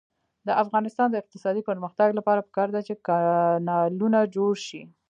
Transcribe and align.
د 0.47 0.49
افغانستان 0.63 1.07
د 1.11 1.15
اقتصادي 1.21 1.61
پرمختګ 1.69 2.09
لپاره 2.19 2.45
پکار 2.47 2.67
ده 2.75 2.81
چې 2.87 2.93
کانالونه 3.07 4.19
جوړ 4.35 4.53
شي. 4.67 4.81